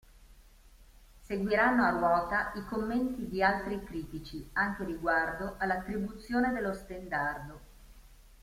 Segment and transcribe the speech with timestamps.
[1.23, 7.59] Seguiranno a ruota i commenti di altri critici, anche riguardo all'attribuzione dello stendardo.